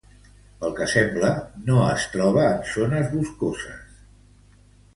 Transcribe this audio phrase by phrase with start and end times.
[0.61, 1.29] Pel que sembla,
[1.67, 3.87] no es troba en zones boscoses.